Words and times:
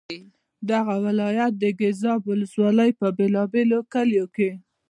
د 0.09 0.11
دغه 0.71 0.95
ولایت 1.05 1.51
د 1.57 1.63
ګیزاب 1.79 2.21
ولسوالۍ 2.27 2.91
په 2.99 3.07
بېلا 3.17 3.43
بېلو 3.53 3.79
کلیو 3.93 4.25
کې. 4.35 4.49